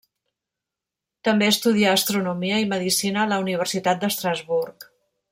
[1.27, 4.89] També estudià astronomia i medicina a la Universitat d'Estrasburg.